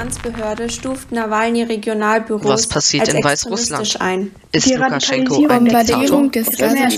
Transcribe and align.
Finanzbehörde 0.00 0.70
stuft 0.70 1.12
Nawalny 1.12 1.62
Regionalbüros 1.62 2.46
Was 2.46 2.66
passiert 2.66 3.06
als 3.08 3.14
in 3.14 3.22
Weißrussland? 3.22 4.00
ein. 4.00 4.30
Ist 4.50 4.70
Die 4.70 4.72
Lukaschenko 4.72 5.46
ein 5.46 5.64
Bombardierung 5.64 6.30
Diktator? 6.30 6.68
des 6.68 6.88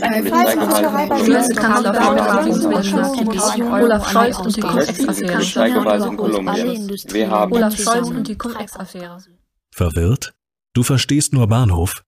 Olaf 3.61 4.09
Scholz 4.09 4.39
und 8.09 8.29
die 8.29 8.37
Cum-Ex-Affäre. 8.39 9.19
Verwirrt? 9.75 10.33
Du 10.73 10.85
verstehst 10.85 11.33
nur 11.33 11.49
Bahnhof? 11.49 12.05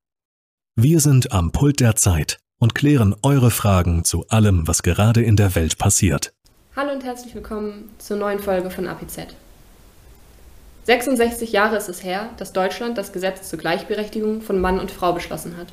Wir 0.77 1.01
sind 1.01 1.33
am 1.33 1.51
Pult 1.51 1.81
der 1.81 1.97
Zeit 1.97 2.39
und 2.61 2.77
klären 2.77 3.17
eure 3.23 3.51
Fragen 3.51 4.05
zu 4.05 4.29
allem, 4.29 4.69
was 4.69 4.85
gerade 4.85 5.25
in 5.25 5.35
der 5.35 5.57
Welt 5.57 5.77
passiert. 5.77 6.33
Hallo 6.77 6.93
und 6.93 7.03
herzlich 7.03 7.35
willkommen 7.35 7.91
zur 7.99 8.17
neuen 8.17 8.39
Folge 8.39 8.71
von 8.71 8.87
APZ. 8.87 9.35
66 10.85 11.53
Jahre 11.53 11.77
ist 11.77 11.89
es 11.89 12.05
her, 12.05 12.29
dass 12.37 12.53
Deutschland 12.53 12.99
das 12.99 13.13
Gesetz 13.13 13.49
zur 13.49 13.59
Gleichberechtigung 13.59 14.43
von 14.43 14.61
Mann 14.61 14.79
und 14.79 14.91
Frau 14.91 15.15
beschlossen 15.15 15.57
hat. 15.57 15.69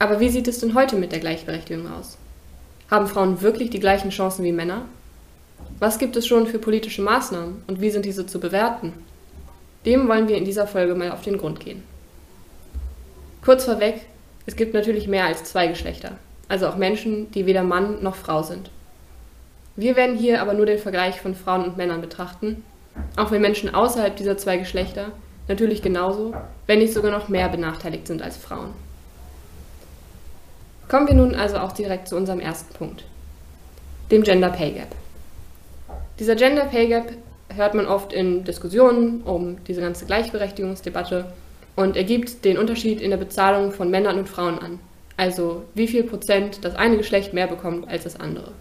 Aber 0.00 0.18
wie 0.18 0.28
sieht 0.28 0.48
es 0.48 0.58
denn 0.58 0.74
heute 0.74 0.96
mit 0.96 1.12
der 1.12 1.20
Gleichberechtigung 1.20 1.86
aus? 1.92 2.18
Haben 2.90 3.06
Frauen 3.06 3.42
wirklich 3.42 3.70
die 3.70 3.78
gleichen 3.78 4.10
Chancen 4.10 4.44
wie 4.44 4.50
Männer? 4.50 4.86
Was 5.78 6.00
gibt 6.00 6.16
es 6.16 6.26
schon 6.26 6.48
für 6.48 6.58
politische 6.58 7.00
Maßnahmen 7.00 7.62
und 7.68 7.80
wie 7.80 7.90
sind 7.90 8.04
diese 8.04 8.26
zu 8.26 8.40
bewerten? 8.40 8.92
Dem 9.86 10.08
wollen 10.08 10.26
wir 10.26 10.36
in 10.36 10.44
dieser 10.44 10.66
Folge 10.66 10.96
mal 10.96 11.12
auf 11.12 11.22
den 11.22 11.38
Grund 11.38 11.60
gehen. 11.60 11.84
Kurz 13.44 13.64
vorweg, 13.64 14.00
es 14.46 14.56
gibt 14.56 14.74
natürlich 14.74 15.06
mehr 15.06 15.26
als 15.26 15.44
zwei 15.44 15.68
Geschlechter, 15.68 16.18
also 16.48 16.66
auch 16.66 16.76
Menschen, 16.76 17.30
die 17.30 17.46
weder 17.46 17.62
Mann 17.62 18.02
noch 18.02 18.16
Frau 18.16 18.42
sind. 18.42 18.68
Wir 19.76 19.94
werden 19.94 20.16
hier 20.16 20.42
aber 20.42 20.54
nur 20.54 20.66
den 20.66 20.78
Vergleich 20.78 21.20
von 21.20 21.36
Frauen 21.36 21.64
und 21.64 21.76
Männern 21.76 22.00
betrachten, 22.00 22.64
auch 23.16 23.30
wenn 23.30 23.42
Menschen 23.42 23.74
außerhalb 23.74 24.16
dieser 24.16 24.38
zwei 24.38 24.56
Geschlechter 24.56 25.12
natürlich 25.48 25.82
genauso, 25.82 26.34
wenn 26.66 26.78
nicht 26.78 26.94
sogar 26.94 27.10
noch 27.10 27.28
mehr 27.28 27.48
benachteiligt 27.48 28.06
sind 28.06 28.22
als 28.22 28.36
Frauen. 28.36 28.70
Kommen 30.88 31.08
wir 31.08 31.14
nun 31.14 31.34
also 31.34 31.58
auch 31.58 31.72
direkt 31.72 32.08
zu 32.08 32.16
unserem 32.16 32.40
ersten 32.40 32.74
Punkt, 32.74 33.04
dem 34.10 34.22
Gender 34.22 34.50
Pay 34.50 34.72
Gap. 34.72 34.94
Dieser 36.18 36.36
Gender 36.36 36.66
Pay 36.66 36.88
Gap 36.88 37.12
hört 37.54 37.74
man 37.74 37.86
oft 37.86 38.12
in 38.12 38.44
Diskussionen 38.44 39.22
um 39.22 39.62
diese 39.64 39.80
ganze 39.80 40.06
Gleichberechtigungsdebatte 40.06 41.26
und 41.76 41.96
ergibt 41.96 42.44
den 42.44 42.58
Unterschied 42.58 43.00
in 43.00 43.10
der 43.10 43.16
Bezahlung 43.16 43.72
von 43.72 43.90
Männern 43.90 44.18
und 44.18 44.28
Frauen 44.28 44.58
an. 44.58 44.78
Also 45.16 45.64
wie 45.74 45.88
viel 45.88 46.04
Prozent 46.04 46.64
das 46.64 46.74
eine 46.74 46.96
Geschlecht 46.96 47.32
mehr 47.32 47.46
bekommt 47.46 47.88
als 47.88 48.04
das 48.04 48.18
andere. 48.18 48.52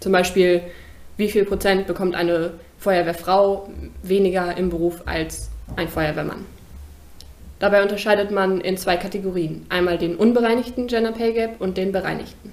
Zum 0.00 0.12
Beispiel, 0.12 0.62
wie 1.20 1.30
viel 1.30 1.44
Prozent 1.44 1.86
bekommt 1.86 2.16
eine 2.16 2.54
Feuerwehrfrau 2.78 3.68
weniger 4.02 4.56
im 4.56 4.70
Beruf 4.70 5.02
als 5.04 5.50
ein 5.76 5.88
Feuerwehrmann. 5.88 6.46
Dabei 7.60 7.82
unterscheidet 7.82 8.30
man 8.30 8.60
in 8.62 8.78
zwei 8.78 8.96
Kategorien. 8.96 9.66
Einmal 9.68 9.98
den 9.98 10.16
unbereinigten 10.16 10.86
Gender 10.86 11.12
Pay 11.12 11.34
Gap 11.34 11.60
und 11.60 11.76
den 11.76 11.92
bereinigten. 11.92 12.52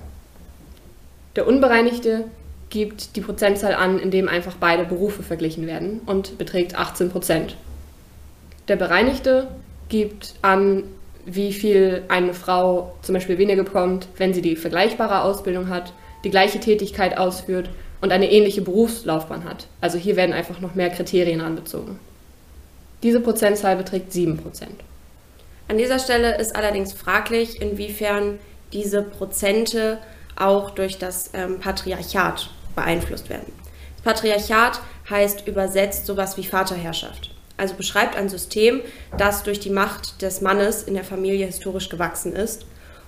Der 1.38 1.48
unbereinigte 1.48 2.26
gibt 2.70 3.16
die 3.16 3.22
Prozentzahl 3.22 3.74
an, 3.74 4.00
in 4.00 4.12
dem 4.12 4.28
einfach 4.28 4.56
beide 4.60 4.84
Berufe 4.84 5.24
verglichen 5.24 5.66
werden 5.66 6.02
und 6.06 6.38
beträgt 6.38 6.78
18 6.78 7.10
Prozent. 7.10 7.56
Der 8.68 8.76
bereinigte 8.76 9.48
gibt 9.88 10.34
an, 10.42 10.84
wie 11.26 11.54
viel 11.54 12.04
eine 12.10 12.34
Frau 12.34 12.98
zum 13.02 13.14
Beispiel 13.14 13.38
weniger 13.38 13.64
bekommt, 13.64 14.10
wenn 14.18 14.34
sie 14.34 14.42
die 14.42 14.58
vergleichbare 14.58 15.22
Ausbildung 15.22 15.70
hat, 15.70 15.94
die 16.26 16.32
gleiche 16.32 16.60
Tätigkeit 16.60 17.18
ausführt 17.18 17.70
und 18.02 18.12
eine 18.12 18.32
ähnliche 18.32 18.62
Berufslaufbahn 18.62 19.44
hat. 19.44 19.68
Also 19.82 19.98
hier 19.98 20.16
werden 20.16 20.34
einfach 20.34 20.60
noch 20.60 20.76
mehr 20.76 20.90
Kriterien 20.90 21.42
anbezogen. 21.42 22.00
Diese 23.04 23.20
Prozentzahl 23.20 23.76
beträgt 23.76 24.12
7 24.12 24.38
Prozent. 24.38 24.84
An 25.68 25.78
dieser 25.78 26.00
Stelle 26.00 26.38
ist 26.38 26.56
allerdings 26.56 26.94
fraglich, 26.94 27.62
inwiefern 27.62 28.40
diese 28.74 29.02
Prozente 29.02 30.00
auch 30.36 30.72
durch 30.72 30.98
das 30.98 31.32
ähm, 31.34 31.60
Patriarchat 31.60 32.50
beeinflusst 32.76 33.30
werden. 33.30 33.52
Das 33.98 34.16
Patriarchat 34.16 34.80
heißt 35.10 35.48
übersetzt 35.48 36.06
sowas 36.06 36.38
wie 36.38 36.44
Vaterherrschaft. 36.44 37.32
Also 37.58 37.74
beschreibt 37.74 38.16
ein 38.16 38.30
System, 38.30 38.82
das 39.18 39.44
durch 39.44 39.60
die 39.60 39.72
Macht 39.72 40.22
des 40.22 40.42
Mannes 40.42 40.84
in 40.84 40.94
der 40.94 41.04
Familie 41.04 41.48
historisch 41.48 41.90
gewachsen 41.90 42.34
ist 42.34 42.66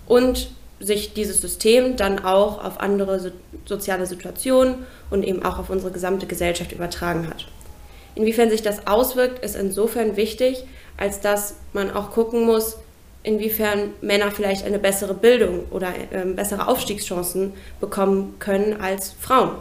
und 0.08 0.50
sich 0.80 1.14
dieses 1.14 1.42
System 1.42 1.96
dann 1.98 2.20
auch 2.20 2.64
auf 2.64 2.80
andere 2.80 3.20
so 3.20 3.30
soziale 3.66 4.06
Situationen 4.06 4.86
und 5.10 5.24
eben 5.24 5.44
auch 5.44 5.60
auf 5.60 5.70
unsere 5.70 5.92
gesamte 5.92 6.26
Gesellschaft 6.26 6.72
übertragen 6.72 7.30
hat. 7.30 7.46
Inwiefern 8.16 8.50
sich 8.50 8.62
das 8.62 8.88
auswirkt, 8.88 9.44
ist 9.44 9.56
insofern 9.56 10.16
wichtig, 10.16 10.64
als 10.98 11.22
dass 11.22 11.56
man 11.74 11.92
auch 11.92 12.12
gucken 12.12 12.46
muss, 12.46 12.78
inwiefern 13.24 13.92
Männer 14.02 14.32
vielleicht 14.32 14.66
eine 14.66 14.80
bessere 14.80 15.14
Bildung 15.14 15.66
oder 15.72 15.90
äh, 16.12 16.26
bessere 16.26 16.68
Aufstiegschancen 16.68 17.54
bekommen 17.80 18.36
können 18.40 18.80
als 18.82 19.12
Frauen. 19.20 19.52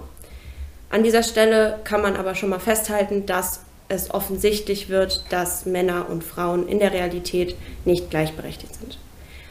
An 0.91 1.03
dieser 1.03 1.23
Stelle 1.23 1.81
kann 1.85 2.01
man 2.01 2.17
aber 2.17 2.35
schon 2.35 2.49
mal 2.49 2.61
festhalten, 2.61 3.27
dass 3.27 3.61
es 3.89 4.11
offensichtlich 4.11 4.89
wird, 4.89 5.25
dass 5.31 5.67
Männer 5.67 6.07
und 6.09 6.25
Frauen 6.25 6.69
in 6.69 6.79
der 6.79 6.93
Realität 6.93 7.57
nicht 7.85 8.11
gleichberechtigt 8.11 8.75
sind. 8.75 8.99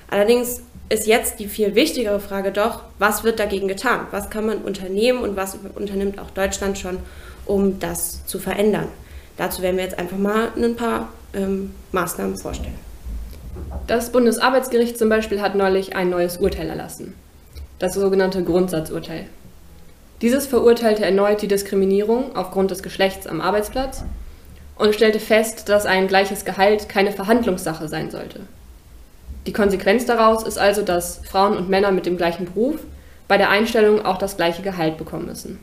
Allerdings 0.10 0.62
ist 0.90 1.08
jetzt 1.08 1.40
die 1.40 1.48
viel 1.48 1.76
wichtigere 1.76 2.20
Frage 2.20 2.52
doch, 2.52 2.84
was 2.98 3.24
wird 3.24 3.40
dagegen 3.40 3.68
getan? 3.68 4.08
Was 4.12 4.30
kann 4.30 4.46
man 4.46 4.60
unternehmen 4.60 5.22
und 5.22 5.36
was 5.36 5.58
unternimmt 5.76 6.20
auch 6.20 6.30
Deutschland 6.30 6.78
schon, 6.78 7.00
um 7.46 7.80
das 7.80 8.26
zu 8.26 8.40
verändern? 8.40 8.88
Dazu 9.36 9.62
werden 9.62 9.78
wir 9.78 9.84
jetzt 9.84 10.00
einfach 10.00 10.18
mal 10.18 10.50
ein 10.56 10.76
paar 10.76 11.10
ähm, 11.34 11.74
Maßnahmen 11.92 12.38
vorstellen. 12.38 12.78
Das 13.86 14.12
Bundesarbeitsgericht 14.12 14.98
zum 14.98 15.10
Beispiel 15.10 15.42
hat 15.42 15.56
neulich 15.56 15.96
ein 15.96 16.10
neues 16.10 16.38
Urteil 16.38 16.70
erlassen, 16.70 17.14
das 17.80 17.94
sogenannte 17.94 18.44
Grundsatzurteil. 18.44 19.26
Dieses 20.22 20.48
verurteilte 20.48 21.06
erneut 21.06 21.42
die 21.42 21.48
Diskriminierung 21.48 22.36
aufgrund 22.36 22.72
des 22.72 22.82
Geschlechts 22.82 23.28
am 23.28 23.40
Arbeitsplatz 23.40 24.04
und 24.76 24.96
stellte 24.96 25.20
fest, 25.20 25.70
dass 25.70 25.86
ein 25.86 26.08
gleiches 26.08 26.46
Gehalt 26.46 26.90
keine 26.90 27.12
Verhandlungssache 27.12 27.88
sein 27.88 28.10
sollte. 28.10 28.42
Die 29.48 29.54
Konsequenz 29.54 30.06
daraus 30.06 30.44
ist 30.44 30.60
also, 30.60 30.82
dass 30.82 31.22
Frauen 31.24 31.56
und 31.56 31.70
Männer 31.70 31.92
mit 31.92 32.06
dem 32.06 32.18
gleichen 32.18 32.46
Beruf 32.46 32.76
bei 33.30 33.38
der 33.38 33.50
Einstellung 33.50 34.06
auch 34.06 34.18
das 34.18 34.36
gleiche 34.36 34.62
Gehalt 34.62 34.98
bekommen 34.98 35.26
müssen. 35.26 35.58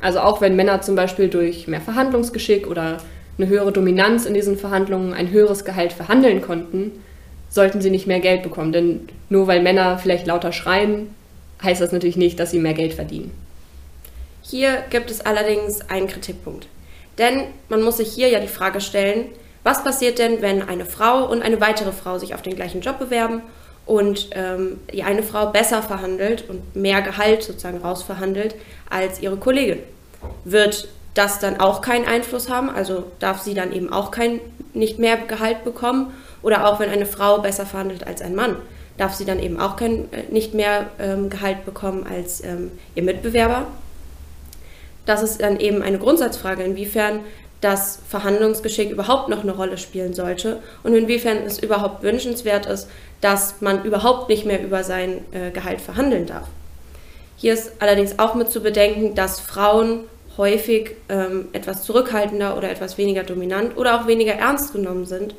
Also 0.00 0.18
auch 0.18 0.40
wenn 0.40 0.56
Männer 0.56 0.82
zum 0.82 0.96
Beispiel 0.96 1.28
durch 1.28 1.68
mehr 1.68 1.80
Verhandlungsgeschick 1.80 2.66
oder 2.66 2.98
eine 3.38 3.48
höhere 3.48 3.70
Dominanz 3.70 4.26
in 4.26 4.34
diesen 4.34 4.58
Verhandlungen 4.58 5.14
ein 5.14 5.30
höheres 5.30 5.64
Gehalt 5.64 5.92
verhandeln 5.92 6.42
konnten, 6.42 6.90
sollten 7.48 7.80
sie 7.80 7.90
nicht 7.90 8.08
mehr 8.08 8.18
Geld 8.18 8.42
bekommen. 8.42 8.72
Denn 8.72 9.08
nur 9.28 9.46
weil 9.46 9.62
Männer 9.62 9.96
vielleicht 9.96 10.26
lauter 10.26 10.50
schreien, 10.50 11.14
heißt 11.62 11.80
das 11.80 11.92
natürlich 11.92 12.16
nicht, 12.16 12.40
dass 12.40 12.50
sie 12.50 12.58
mehr 12.58 12.74
Geld 12.74 12.94
verdienen. 12.94 13.30
Hier 14.42 14.82
gibt 14.90 15.10
es 15.10 15.20
allerdings 15.20 15.88
einen 15.88 16.08
Kritikpunkt. 16.08 16.66
Denn 17.18 17.44
man 17.68 17.82
muss 17.82 17.98
sich 17.98 18.08
hier 18.08 18.28
ja 18.28 18.40
die 18.40 18.48
Frage 18.48 18.80
stellen, 18.80 19.26
was 19.64 19.82
passiert 19.82 20.18
denn, 20.18 20.42
wenn 20.42 20.62
eine 20.62 20.84
Frau 20.84 21.24
und 21.24 21.42
eine 21.42 21.60
weitere 21.60 21.90
Frau 21.90 22.18
sich 22.18 22.34
auf 22.34 22.42
den 22.42 22.54
gleichen 22.54 22.82
Job 22.82 22.98
bewerben 22.98 23.42
und 23.86 24.28
ähm, 24.32 24.78
die 24.92 25.02
eine 25.02 25.22
Frau 25.22 25.46
besser 25.46 25.82
verhandelt 25.82 26.48
und 26.48 26.76
mehr 26.76 27.02
Gehalt 27.02 27.42
sozusagen 27.42 27.78
rausverhandelt 27.78 28.54
als 28.90 29.20
ihre 29.20 29.38
Kollegin? 29.38 29.80
Wird 30.44 30.88
das 31.14 31.38
dann 31.38 31.60
auch 31.60 31.80
keinen 31.80 32.06
Einfluss 32.06 32.50
haben? 32.50 32.68
Also 32.68 33.04
darf 33.20 33.40
sie 33.40 33.54
dann 33.54 33.72
eben 33.72 33.90
auch 33.90 34.10
kein, 34.10 34.40
nicht 34.74 34.98
mehr 34.98 35.16
Gehalt 35.16 35.64
bekommen? 35.64 36.12
Oder 36.42 36.66
auch 36.66 36.78
wenn 36.78 36.90
eine 36.90 37.06
Frau 37.06 37.38
besser 37.38 37.64
verhandelt 37.64 38.06
als 38.06 38.20
ein 38.20 38.34
Mann, 38.34 38.56
darf 38.98 39.14
sie 39.14 39.24
dann 39.24 39.38
eben 39.38 39.58
auch 39.58 39.76
kein, 39.76 40.12
äh, 40.12 40.24
nicht 40.30 40.52
mehr 40.52 40.88
ähm, 40.98 41.30
Gehalt 41.30 41.64
bekommen 41.64 42.06
als 42.06 42.44
ähm, 42.44 42.70
ihr 42.94 43.02
Mitbewerber? 43.02 43.66
Das 45.06 45.22
ist 45.22 45.40
dann 45.40 45.58
eben 45.58 45.82
eine 45.82 45.98
Grundsatzfrage, 45.98 46.62
inwiefern 46.62 47.20
das 47.64 47.98
Verhandlungsgeschick 48.06 48.90
überhaupt 48.90 49.30
noch 49.30 49.42
eine 49.42 49.52
Rolle 49.52 49.78
spielen 49.78 50.12
sollte 50.12 50.60
und 50.82 50.94
inwiefern 50.94 51.38
es 51.46 51.58
überhaupt 51.58 52.02
wünschenswert 52.02 52.66
ist, 52.66 52.88
dass 53.22 53.62
man 53.62 53.84
überhaupt 53.84 54.28
nicht 54.28 54.44
mehr 54.44 54.62
über 54.62 54.84
sein 54.84 55.24
äh, 55.32 55.50
Gehalt 55.50 55.80
verhandeln 55.80 56.26
darf. 56.26 56.46
Hier 57.38 57.54
ist 57.54 57.72
allerdings 57.78 58.18
auch 58.18 58.34
mit 58.34 58.52
zu 58.52 58.60
bedenken, 58.60 59.14
dass 59.14 59.40
Frauen 59.40 60.00
häufig 60.36 60.90
ähm, 61.08 61.48
etwas 61.52 61.84
zurückhaltender 61.84 62.58
oder 62.58 62.70
etwas 62.70 62.98
weniger 62.98 63.22
dominant 63.22 63.78
oder 63.78 63.98
auch 63.98 64.06
weniger 64.06 64.34
ernst 64.34 64.74
genommen 64.74 65.06
sind. 65.06 65.34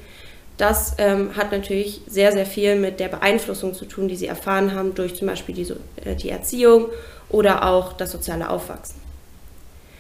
Das 0.58 0.96
ähm, 0.98 1.36
hat 1.38 1.52
natürlich 1.52 2.02
sehr, 2.08 2.32
sehr 2.32 2.48
viel 2.48 2.76
mit 2.76 3.00
der 3.00 3.10
Beeinflussung 3.10 3.76
zu 3.76 3.86
tun, 3.86 4.08
die 4.08 4.16
sie 4.16 4.28
erfahren 4.28 4.74
haben 4.74 4.96
durch 4.96 5.16
zum 5.16 5.28
Beispiel 5.28 5.54
die, 5.54 5.72
äh, 6.04 6.16
die 6.16 6.30
Erziehung 6.30 6.88
oder 7.30 7.68
auch 7.68 7.94
das 7.94 8.12
soziale 8.12 8.50
Aufwachsen. 8.50 9.05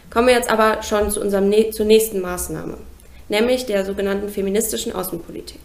Kommen 0.09 0.27
wir 0.27 0.35
jetzt 0.35 0.49
aber 0.49 0.83
schon 0.83 1.11
zu 1.11 1.21
unserem, 1.21 1.51
zur 1.71 1.85
nächsten 1.85 2.21
Maßnahme, 2.21 2.77
nämlich 3.29 3.65
der 3.65 3.85
sogenannten 3.85 4.29
feministischen 4.29 4.93
Außenpolitik. 4.93 5.59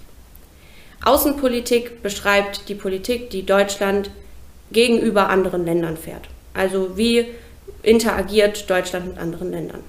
Außenpolitik 1.05 2.03
beschreibt 2.03 2.69
die 2.69 2.75
Politik, 2.75 3.31
die 3.31 3.47
Deutschland 3.47 4.11
gegenüber 4.73 5.29
anderen 5.29 5.65
Ländern 5.65 5.97
fährt. 5.97 6.29
Also 6.53 6.97
wie 6.97 7.27
interagiert 7.83 8.69
Deutschland 8.69 9.09
mit 9.09 9.19
anderen 9.19 9.51
Ländern. 9.51 9.81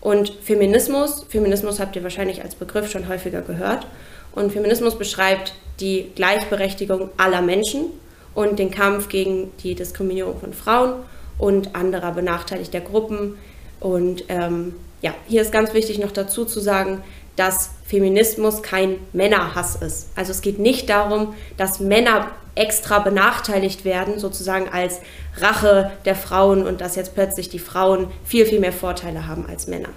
Und 0.00 0.30
Feminismus, 0.42 1.24
Feminismus 1.28 1.80
habt 1.80 1.96
ihr 1.96 2.02
wahrscheinlich 2.02 2.42
als 2.42 2.54
Begriff 2.54 2.90
schon 2.90 3.08
häufiger 3.08 3.42
gehört. 3.42 3.86
Und 4.32 4.52
Feminismus 4.52 4.96
beschreibt 4.96 5.54
die 5.80 6.10
Gleichberechtigung 6.14 7.10
aller 7.16 7.42
Menschen 7.42 7.86
und 8.34 8.58
den 8.58 8.70
Kampf 8.70 9.08
gegen 9.08 9.50
die 9.62 9.74
Diskriminierung 9.74 10.38
von 10.38 10.52
Frauen 10.52 10.94
und 11.38 11.74
anderer 11.74 12.12
benachteiligter 12.12 12.80
Gruppen. 12.80 13.36
Und 13.80 14.24
ähm, 14.28 14.74
ja, 15.02 15.14
hier 15.26 15.42
ist 15.42 15.52
ganz 15.52 15.74
wichtig 15.74 15.98
noch 15.98 16.12
dazu 16.12 16.44
zu 16.44 16.60
sagen, 16.60 17.02
dass 17.36 17.70
Feminismus 17.86 18.62
kein 18.62 18.96
Männerhass 19.12 19.76
ist. 19.76 20.08
Also 20.16 20.32
es 20.32 20.40
geht 20.40 20.58
nicht 20.58 20.90
darum, 20.90 21.34
dass 21.56 21.78
Männer 21.78 22.32
extra 22.56 22.98
benachteiligt 22.98 23.84
werden, 23.84 24.18
sozusagen 24.18 24.68
als 24.68 25.00
Rache 25.36 25.92
der 26.04 26.16
Frauen 26.16 26.66
und 26.66 26.80
dass 26.80 26.96
jetzt 26.96 27.14
plötzlich 27.14 27.48
die 27.48 27.60
Frauen 27.60 28.08
viel, 28.24 28.44
viel 28.44 28.58
mehr 28.58 28.72
Vorteile 28.72 29.28
haben 29.28 29.46
als 29.48 29.68
Männer. 29.68 29.90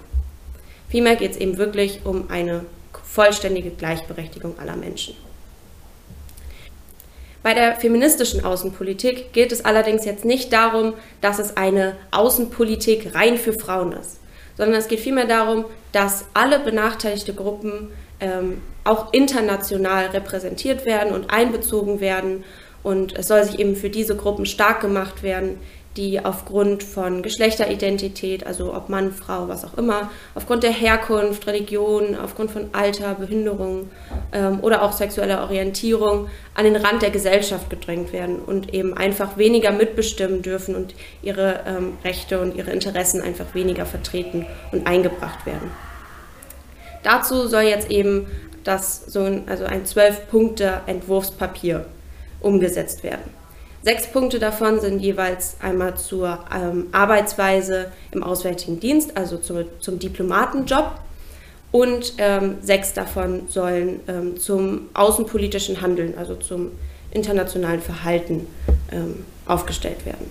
Vielmehr 0.88 1.16
geht 1.16 1.32
es 1.32 1.36
eben 1.38 1.58
wirklich 1.58 2.00
um 2.04 2.30
eine 2.30 2.64
vollständige 3.02 3.70
Gleichberechtigung 3.70 4.58
aller 4.60 4.76
Menschen. 4.76 5.16
Bei 7.42 7.54
der 7.54 7.76
feministischen 7.76 8.44
Außenpolitik 8.44 9.32
geht 9.32 9.52
es 9.52 9.64
allerdings 9.64 10.04
jetzt 10.04 10.24
nicht 10.24 10.52
darum, 10.52 10.94
dass 11.20 11.38
es 11.38 11.56
eine 11.56 11.96
Außenpolitik 12.10 13.14
rein 13.14 13.36
für 13.36 13.52
Frauen 13.52 13.92
ist 13.92 14.22
sondern 14.56 14.78
es 14.78 14.88
geht 14.88 15.00
vielmehr 15.00 15.26
darum, 15.26 15.64
dass 15.92 16.26
alle 16.34 16.58
benachteiligte 16.58 17.34
Gruppen 17.34 17.90
ähm, 18.20 18.60
auch 18.84 19.12
international 19.12 20.06
repräsentiert 20.06 20.84
werden 20.84 21.12
und 21.12 21.30
einbezogen 21.30 22.00
werden. 22.00 22.44
Und 22.82 23.16
es 23.16 23.28
soll 23.28 23.44
sich 23.44 23.58
eben 23.58 23.76
für 23.76 23.90
diese 23.90 24.16
Gruppen 24.16 24.46
stark 24.46 24.80
gemacht 24.80 25.22
werden, 25.22 25.58
die 25.96 26.24
aufgrund 26.24 26.82
von 26.82 27.22
Geschlechteridentität, 27.22 28.46
also 28.46 28.74
ob 28.74 28.88
Mann, 28.88 29.12
Frau, 29.12 29.48
was 29.48 29.64
auch 29.64 29.76
immer, 29.76 30.10
aufgrund 30.34 30.62
der 30.62 30.70
Herkunft, 30.70 31.46
Religion, 31.46 32.16
aufgrund 32.16 32.50
von 32.50 32.70
Alter, 32.72 33.14
Behinderung 33.14 33.90
ähm, 34.32 34.60
oder 34.60 34.82
auch 34.82 34.92
sexueller 34.92 35.42
Orientierung 35.42 36.28
an 36.54 36.64
den 36.64 36.76
Rand 36.76 37.02
der 37.02 37.10
Gesellschaft 37.10 37.68
gedrängt 37.68 38.12
werden 38.12 38.38
und 38.38 38.72
eben 38.72 38.96
einfach 38.96 39.36
weniger 39.36 39.70
mitbestimmen 39.70 40.40
dürfen 40.40 40.74
und 40.74 40.94
ihre 41.22 41.60
ähm, 41.66 41.98
Rechte 42.04 42.40
und 42.40 42.56
ihre 42.56 42.70
Interessen 42.70 43.20
einfach 43.20 43.54
weniger 43.54 43.84
vertreten 43.84 44.46
und 44.70 44.86
eingebracht 44.86 45.44
werden. 45.44 45.70
Dazu 47.02 47.48
soll 47.48 47.62
jetzt 47.62 47.90
eben 47.90 48.26
das 48.64 49.04
so 49.06 49.24
ein, 49.24 49.48
also 49.48 49.64
ein 49.64 49.84
Zwölf-Punkte-Entwurfspapier 49.84 51.84
umgesetzt 52.40 53.02
werden. 53.02 53.41
Sechs 53.82 54.06
Punkte 54.06 54.38
davon 54.38 54.80
sind 54.80 55.00
jeweils 55.00 55.56
einmal 55.60 55.96
zur 55.96 56.38
ähm, 56.54 56.86
Arbeitsweise 56.92 57.90
im 58.12 58.22
Auswärtigen 58.22 58.78
Dienst, 58.78 59.16
also 59.16 59.38
zum, 59.38 59.64
zum 59.80 59.98
Diplomatenjob. 59.98 60.92
Und 61.72 62.14
ähm, 62.18 62.58
sechs 62.60 62.92
davon 62.92 63.48
sollen 63.48 64.00
ähm, 64.06 64.38
zum 64.38 64.90
außenpolitischen 64.92 65.80
Handeln, 65.80 66.16
also 66.18 66.36
zum 66.36 66.72
internationalen 67.10 67.80
Verhalten 67.80 68.46
ähm, 68.92 69.24
aufgestellt 69.46 70.04
werden. 70.04 70.30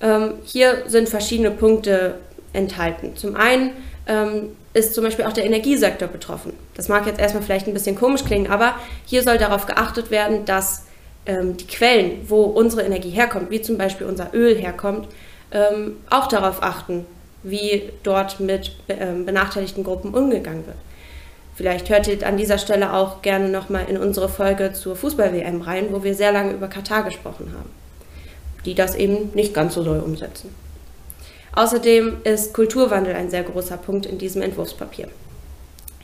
Ähm, 0.00 0.34
hier 0.44 0.82
sind 0.88 1.08
verschiedene 1.08 1.52
Punkte 1.52 2.16
enthalten. 2.52 3.16
Zum 3.16 3.36
einen 3.36 3.70
ähm, 4.06 4.56
ist 4.74 4.94
zum 4.94 5.04
Beispiel 5.04 5.24
auch 5.24 5.32
der 5.32 5.44
Energiesektor 5.44 6.08
betroffen. 6.08 6.52
Das 6.74 6.88
mag 6.88 7.06
jetzt 7.06 7.20
erstmal 7.20 7.44
vielleicht 7.44 7.68
ein 7.68 7.74
bisschen 7.74 7.96
komisch 7.96 8.24
klingen, 8.24 8.50
aber 8.50 8.74
hier 9.06 9.22
soll 9.22 9.38
darauf 9.38 9.66
geachtet 9.66 10.10
werden, 10.10 10.44
dass 10.44 10.84
ähm, 11.26 11.56
die 11.56 11.66
Quellen, 11.66 12.28
wo 12.28 12.42
unsere 12.42 12.82
Energie 12.82 13.10
herkommt, 13.10 13.50
wie 13.50 13.62
zum 13.62 13.78
Beispiel 13.78 14.06
unser 14.06 14.34
Öl 14.34 14.56
herkommt, 14.56 15.08
ähm, 15.52 15.96
auch 16.10 16.26
darauf 16.28 16.62
achten, 16.62 17.06
wie 17.42 17.90
dort 18.02 18.40
mit 18.40 18.76
ähm, 18.88 19.26
benachteiligten 19.26 19.84
Gruppen 19.84 20.14
umgegangen 20.14 20.66
wird. 20.66 20.76
Vielleicht 21.54 21.90
hört 21.90 22.08
ihr 22.08 22.26
an 22.26 22.36
dieser 22.36 22.58
Stelle 22.58 22.92
auch 22.94 23.20
gerne 23.20 23.48
nochmal 23.48 23.86
in 23.88 23.98
unsere 23.98 24.28
Folge 24.28 24.72
zur 24.72 24.96
Fußball-WM 24.96 25.60
rein, 25.60 25.88
wo 25.90 26.02
wir 26.02 26.14
sehr 26.14 26.32
lange 26.32 26.52
über 26.52 26.68
Katar 26.68 27.02
gesprochen 27.02 27.52
haben, 27.54 27.70
die 28.64 28.74
das 28.74 28.94
eben 28.94 29.30
nicht 29.34 29.52
ganz 29.52 29.74
so 29.74 29.84
doll 29.84 30.00
umsetzen. 30.00 30.54
Außerdem 31.54 32.22
ist 32.24 32.54
Kulturwandel 32.54 33.14
ein 33.14 33.30
sehr 33.30 33.42
großer 33.42 33.76
Punkt 33.76 34.06
in 34.06 34.16
diesem 34.16 34.40
Entwurfspapier. 34.40 35.08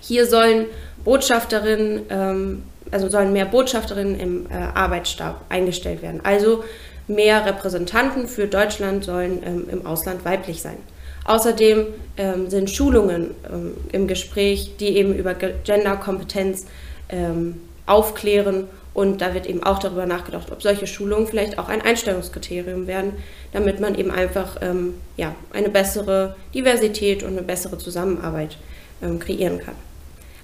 Hier 0.00 0.26
sollen 0.26 0.66
Botschafterinnen 1.04 2.02
ähm, 2.10 2.62
also 2.90 3.08
sollen 3.08 3.32
mehr 3.32 3.46
Botschafterinnen 3.46 4.18
im 4.18 4.46
äh, 4.46 4.54
Arbeitsstab 4.54 5.44
eingestellt 5.48 6.02
werden. 6.02 6.20
Also 6.24 6.64
mehr 7.06 7.44
Repräsentanten 7.46 8.28
für 8.28 8.46
Deutschland 8.46 9.04
sollen 9.04 9.42
ähm, 9.44 9.68
im 9.70 9.86
Ausland 9.86 10.24
weiblich 10.24 10.62
sein. 10.62 10.78
Außerdem 11.24 11.86
ähm, 12.16 12.48
sind 12.48 12.70
Schulungen 12.70 13.34
ähm, 13.50 13.74
im 13.92 14.06
Gespräch, 14.06 14.76
die 14.78 14.96
eben 14.96 15.14
über 15.14 15.34
Genderkompetenz 15.34 16.66
ähm, 17.10 17.60
aufklären. 17.86 18.66
Und 18.94 19.20
da 19.20 19.34
wird 19.34 19.46
eben 19.46 19.62
auch 19.62 19.78
darüber 19.78 20.06
nachgedacht, 20.06 20.50
ob 20.50 20.62
solche 20.62 20.86
Schulungen 20.86 21.26
vielleicht 21.26 21.58
auch 21.58 21.68
ein 21.68 21.82
Einstellungskriterium 21.82 22.86
werden, 22.86 23.12
damit 23.52 23.78
man 23.78 23.94
eben 23.94 24.10
einfach 24.10 24.56
ähm, 24.60 24.94
ja, 25.16 25.34
eine 25.52 25.68
bessere 25.68 26.34
Diversität 26.54 27.22
und 27.22 27.30
eine 27.30 27.42
bessere 27.42 27.78
Zusammenarbeit 27.78 28.56
ähm, 29.02 29.18
kreieren 29.18 29.58
kann. 29.58 29.74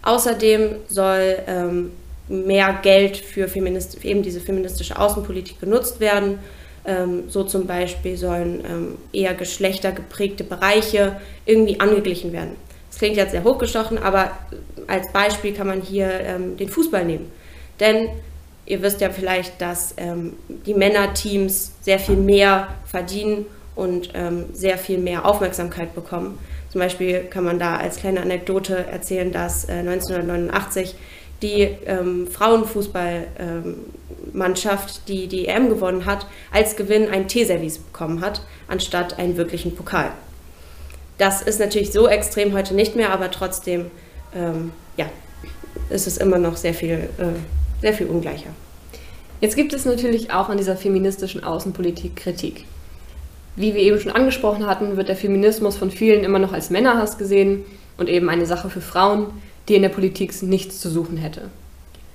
Außerdem 0.03 0.77
soll 0.89 1.39
mehr 2.29 2.79
Geld 2.83 3.17
für, 3.17 3.49
Feminist, 3.49 4.05
eben 4.05 4.23
diese 4.23 4.41
feministische 4.41 4.99
Außenpolitik 4.99 5.61
genutzt 5.61 6.01
werden. 6.01 6.39
Ähm, 6.87 7.25
so 7.29 7.45
zum 7.45 7.67
Beispiel 7.67 8.17
sollen 8.17 8.63
ähm, 8.69 8.99
eher 9.13 9.35
geschlechtergeprägte 9.35 10.45
Bereiche 10.45 11.17
irgendwie 11.47 11.81
angeglichen 11.81 12.33
werden. 12.33 12.57
Das 12.91 12.99
klingt 12.99 13.17
jetzt 13.17 13.33
sehr 13.33 13.45
hochgestochen, 13.45 13.99
aber 13.99 14.31
als 14.87 15.11
Beispiel 15.13 15.53
kann 15.53 15.67
man 15.67 15.83
hier 15.83 16.09
ähm, 16.21 16.57
den 16.57 16.69
Fußball 16.69 17.05
nehmen. 17.05 17.31
Denn 17.81 18.09
ihr 18.67 18.83
wisst 18.83 19.01
ja 19.01 19.11
vielleicht, 19.11 19.61
dass 19.61 19.95
ähm, 19.97 20.35
die 20.49 20.75
Männerteams 20.75 21.73
sehr 21.81 21.99
viel 21.99 22.17
mehr 22.17 22.69
verdienen 22.87 23.47
und 23.75 24.11
ähm, 24.15 24.47
sehr 24.53 24.79
viel 24.79 24.99
mehr 24.99 25.27
Aufmerksamkeit 25.27 25.95
bekommen. 25.95 26.39
Zum 26.71 26.81
Beispiel 26.81 27.25
kann 27.25 27.45
man 27.45 27.59
da 27.59 27.77
als 27.77 27.97
kleine 27.97 28.21
Anekdote 28.21 28.87
erzählen, 28.91 29.33
dass 29.33 29.69
äh, 29.69 29.73
1989 29.73 30.95
die 31.45 31.69
ähm, 31.87 32.27
Frauenfußballmannschaft, 32.27 35.09
die 35.09 35.29
die 35.29 35.47
EM 35.47 35.69
gewonnen 35.69 36.07
hat, 36.07 36.27
als 36.51 36.75
Gewinn 36.77 37.11
ein 37.11 37.29
Teeservice 37.29 37.79
bekommen 37.79 38.23
hat, 38.23 38.41
anstatt 38.67 39.19
einen 39.19 39.37
wirklichen 39.37 39.77
Pokal. 39.77 40.11
Das 41.19 41.43
ist 41.43 41.61
natürlich 41.61 41.93
so 41.93 42.09
extrem 42.09 42.55
heute 42.55 42.75
nicht 42.75 42.97
mehr, 42.97 43.11
aber 43.11 43.31
trotzdem, 43.31 43.91
ähm, 44.35 44.73
ja, 44.97 45.05
ist 45.91 46.07
es 46.07 46.17
immer 46.17 46.39
noch 46.39 46.57
sehr 46.57 46.73
viel, 46.73 47.11
äh, 47.19 47.35
sehr 47.83 47.93
viel 47.93 48.07
ungleicher. 48.07 48.49
Jetzt 49.41 49.57
gibt 49.57 49.73
es 49.75 49.85
natürlich 49.85 50.33
auch 50.33 50.49
an 50.49 50.57
dieser 50.57 50.77
feministischen 50.77 51.43
Außenpolitik 51.45 52.17
Kritik. 52.17 52.65
Wie 53.57 53.75
wir 53.75 53.83
eben 53.83 54.01
schon 54.01 54.13
angesprochen 54.13 54.67
hatten, 54.67 54.97
wird 54.97 55.09
der 55.09 55.17
Feminismus 55.17 55.77
von 55.77 55.91
vielen 55.91 56.25
immer 56.25 56.39
noch 56.39 56.55
als 56.55 56.71
Männerhass 56.71 57.19
gesehen 57.19 57.67
und 57.99 58.09
eben 58.09 58.31
eine 58.31 58.47
Sache 58.47 58.71
für 58.71 58.81
Frauen, 58.81 59.27
die 59.69 59.75
in 59.75 59.83
der 59.83 59.89
Politik 59.89 60.43
nichts 60.43 60.81
zu 60.81 60.91
suchen 60.91 61.17
hätte. 61.17 61.51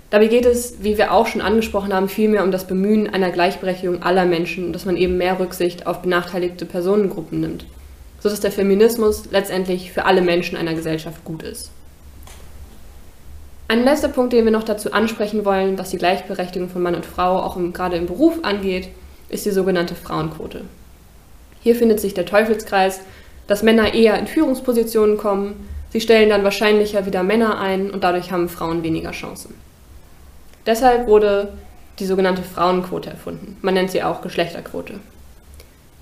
Dabei 0.09 0.27
geht 0.27 0.45
es, 0.45 0.81
wie 0.81 0.97
wir 0.97 1.13
auch 1.13 1.27
schon 1.27 1.41
angesprochen 1.41 1.93
haben, 1.93 2.09
vielmehr 2.09 2.43
um 2.43 2.51
das 2.51 2.65
Bemühen 2.65 3.07
einer 3.07 3.29
Gleichberechtigung 3.29 4.01
aller 4.01 4.25
Menschen 4.25 4.73
dass 4.73 4.85
man 4.85 4.97
eben 4.97 5.17
mehr 5.17 5.39
Rücksicht 5.39 5.85
auf 5.85 6.01
benachteiligte 6.01 6.65
Personengruppen 6.65 7.41
nimmt, 7.41 7.65
sodass 8.19 8.39
der 8.39 8.51
Feminismus 8.51 9.25
letztendlich 9.31 9.91
für 9.91 10.05
alle 10.05 10.21
Menschen 10.21 10.57
einer 10.57 10.73
Gesellschaft 10.73 11.23
gut 11.23 11.43
ist. 11.43 11.71
Ein 13.67 13.83
letzter 13.83 14.09
Punkt, 14.09 14.33
den 14.33 14.45
wir 14.45 14.51
noch 14.51 14.63
dazu 14.63 14.93
ansprechen 14.93 15.45
wollen, 15.45 15.77
was 15.77 15.91
die 15.91 15.99
Gleichberechtigung 15.99 16.69
von 16.69 16.81
Mann 16.81 16.95
und 16.95 17.05
Frau 17.05 17.37
auch 17.37 17.55
im, 17.55 17.71
gerade 17.71 17.97
im 17.97 18.07
Beruf 18.07 18.39
angeht, 18.41 18.89
ist 19.29 19.45
die 19.45 19.51
sogenannte 19.51 19.93
Frauenquote. 19.93 20.61
Hier 21.61 21.75
findet 21.75 21.99
sich 21.99 22.15
der 22.15 22.25
Teufelskreis, 22.25 23.01
dass 23.45 23.61
Männer 23.61 23.93
eher 23.93 24.17
in 24.17 24.25
Führungspositionen 24.25 25.17
kommen, 25.17 25.67
Sie 25.91 26.01
stellen 26.01 26.29
dann 26.29 26.43
wahrscheinlicher 26.43 27.05
wieder 27.05 27.23
Männer 27.23 27.59
ein 27.59 27.89
und 27.89 28.03
dadurch 28.03 28.31
haben 28.31 28.49
Frauen 28.49 28.83
weniger 28.83 29.11
Chancen. 29.11 29.55
Deshalb 30.65 31.07
wurde 31.07 31.53
die 31.99 32.05
sogenannte 32.05 32.43
Frauenquote 32.43 33.09
erfunden. 33.09 33.57
Man 33.61 33.73
nennt 33.73 33.91
sie 33.91 34.03
auch 34.03 34.21
Geschlechterquote. 34.21 34.95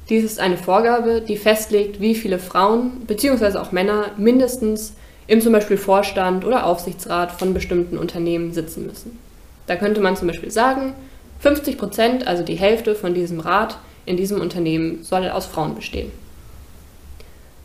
Dies 0.10 0.24
ist 0.24 0.39
eine 0.39 0.58
Vorgabe, 0.58 1.22
die 1.22 1.38
festlegt, 1.38 2.00
wie 2.00 2.15
viele 2.15 2.39
Frauen 2.39 3.01
bzw. 3.08 3.58
auch 3.58 3.72
Männer 3.72 4.12
mindestens 4.17 4.94
im 5.27 5.41
zum 5.41 5.51
Beispiel 5.51 5.77
Vorstand 5.77 6.46
oder 6.46 6.65
Aufsichtsrat 6.65 7.32
von 7.32 7.53
bestimmten 7.53 7.98
Unternehmen 7.98 8.53
sitzen 8.53 8.86
müssen. 8.86 9.20
Da 9.67 9.75
könnte 9.75 10.00
man 10.00 10.15
zum 10.15 10.27
Beispiel 10.27 10.51
sagen, 10.51 10.94
50 11.39 11.77
Prozent, 11.77 12.27
also 12.27 12.44
die 12.44 12.56
Hälfte 12.56 12.96
von 12.96 13.13
diesem 13.13 13.41
Rat 13.41 13.77
in 14.06 14.15
diesem 14.15 14.39
Unternehmen, 14.39 15.03
soll 15.03 15.29
aus 15.29 15.46
Frauen 15.46 15.75
bestehen. 15.75 16.12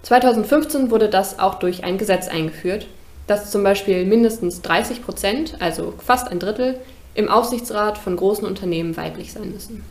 2015 0.02 0.90
wurde 0.90 1.09
das 1.09 1.38
auch 1.38 1.56
durch 1.56 1.85
ein 1.85 1.99
Gesetz 1.99 2.28
eingeführt, 2.28 2.87
dass 3.26 3.50
zum 3.50 3.62
Beispiel 3.62 4.04
mindestens 4.04 4.62
30 4.62 5.04
Prozent, 5.04 5.56
also 5.61 5.94
fast 6.04 6.28
ein 6.28 6.38
Drittel, 6.38 6.80
im 7.14 7.28
Aufsichtsrat 7.28 7.99
von 7.99 8.16
großen 8.16 8.47
Unternehmen 8.47 8.97
weiblich 8.97 9.32
sein 9.32 9.52
müssen. 9.52 9.85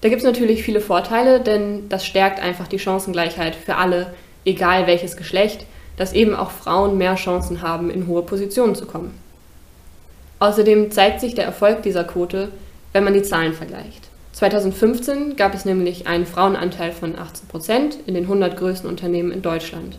Da 0.00 0.08
gibt 0.08 0.20
es 0.20 0.26
natürlich 0.26 0.62
viele 0.62 0.80
Vorteile, 0.80 1.40
denn 1.40 1.88
das 1.88 2.04
stärkt 2.04 2.40
einfach 2.40 2.68
die 2.68 2.78
Chancengleichheit 2.78 3.54
für 3.54 3.76
alle 3.76 4.12
egal 4.44 4.86
welches 4.86 5.16
Geschlecht, 5.16 5.66
dass 5.96 6.12
eben 6.12 6.34
auch 6.34 6.50
Frauen 6.50 6.96
mehr 6.96 7.14
Chancen 7.16 7.62
haben, 7.62 7.90
in 7.90 8.06
hohe 8.06 8.22
Positionen 8.22 8.74
zu 8.74 8.86
kommen. 8.86 9.18
Außerdem 10.38 10.90
zeigt 10.90 11.20
sich 11.20 11.34
der 11.34 11.44
Erfolg 11.44 11.82
dieser 11.82 12.04
Quote, 12.04 12.50
wenn 12.92 13.04
man 13.04 13.12
die 13.12 13.22
Zahlen 13.22 13.52
vergleicht. 13.52 14.09
2015 14.32 15.36
gab 15.36 15.54
es 15.54 15.64
nämlich 15.64 16.06
einen 16.06 16.26
Frauenanteil 16.26 16.92
von 16.92 17.18
18 17.18 17.48
Prozent 17.48 17.98
in 18.06 18.14
den 18.14 18.24
100 18.24 18.56
größten 18.56 18.88
Unternehmen 18.88 19.32
in 19.32 19.42
Deutschland. 19.42 19.98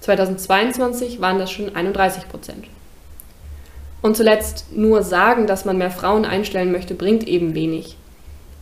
2022 0.00 1.20
waren 1.20 1.38
das 1.38 1.50
schon 1.50 1.74
31 1.74 2.28
Prozent. 2.28 2.66
Und 4.02 4.16
zuletzt, 4.16 4.66
nur 4.74 5.02
sagen, 5.02 5.46
dass 5.46 5.64
man 5.64 5.78
mehr 5.78 5.90
Frauen 5.90 6.26
einstellen 6.26 6.72
möchte, 6.72 6.94
bringt 6.94 7.26
eben 7.26 7.54
wenig. 7.54 7.96